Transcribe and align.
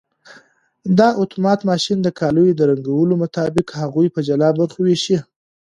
دا 0.97 1.07
اتومات 1.23 1.59
ماشین 1.69 1.97
د 2.03 2.07
کالیو 2.19 2.57
د 2.57 2.61
رنګونو 2.69 3.13
مطابق 3.23 3.67
هغوی 3.81 4.07
په 4.15 4.19
جلا 4.27 4.49
برخو 4.59 4.79
ویشي. 4.83 5.17